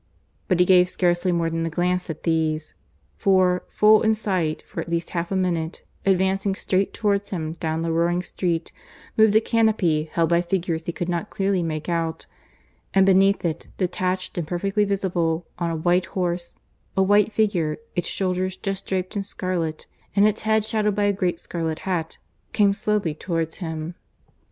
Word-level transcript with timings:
But 0.47 0.59
he 0.59 0.65
gave 0.65 0.89
scarcely 0.89 1.31
more 1.31 1.51
than 1.51 1.63
a 1.63 1.69
glance 1.69 2.09
at 2.09 2.23
these; 2.23 2.73
for, 3.17 3.61
full 3.67 4.01
in 4.01 4.15
sight 4.15 4.63
for 4.63 4.81
at 4.81 4.89
least 4.89 5.11
half 5.11 5.31
a 5.31 5.35
minute, 5.35 5.83
advancing 6.07 6.55
straight 6.55 6.91
towards 6.91 7.29
him 7.29 7.53
down 7.59 7.83
the 7.83 7.91
roaring 7.91 8.23
street, 8.23 8.71
moved 9.15 9.35
a 9.35 9.39
canopy 9.39 10.05
held 10.11 10.29
by 10.31 10.41
figures 10.41 10.85
he 10.85 10.91
could 10.91 11.07
not 11.07 11.29
clearly 11.29 11.61
make 11.61 11.87
out, 11.87 12.25
and 12.95 13.05
beneath 13.05 13.45
it, 13.45 13.67
detached 13.77 14.39
and 14.39 14.47
perfectly 14.47 14.85
visible, 14.85 15.45
on 15.59 15.69
a 15.69 15.75
white 15.75 16.05
horse, 16.17 16.57
a 16.97 17.03
white 17.03 17.31
figure, 17.31 17.77
its 17.95 18.07
shoulders 18.07 18.57
just 18.57 18.87
draped 18.87 19.15
in 19.15 19.21
scarlet 19.21 19.85
and 20.15 20.27
its 20.27 20.41
head 20.41 20.65
shadowed 20.65 20.95
by 20.95 21.03
a 21.03 21.13
great 21.13 21.39
scarlet 21.39 21.77
hat, 21.85 22.17
came 22.53 22.73
slowly 22.73 23.13
towards 23.13 23.57
him. 23.57 23.93